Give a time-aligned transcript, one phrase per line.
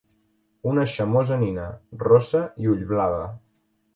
[0.71, 1.67] Una xamosa nina,
[2.05, 3.23] rossa i ullblava.